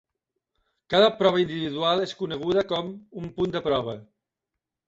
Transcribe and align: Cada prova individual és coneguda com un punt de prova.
Cada 0.93 1.09
prova 1.19 1.43
individual 1.43 2.03
és 2.05 2.15
coneguda 2.23 2.65
com 2.73 2.91
un 3.25 3.31
punt 3.39 3.55
de 3.59 3.63
prova. 3.71 3.99